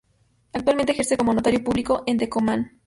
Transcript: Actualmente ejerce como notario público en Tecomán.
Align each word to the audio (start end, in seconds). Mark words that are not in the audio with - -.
Actualmente 0.53 0.93
ejerce 0.93 1.15
como 1.15 1.31
notario 1.35 1.63
público 1.63 2.01
en 2.07 2.17
Tecomán. 2.17 2.71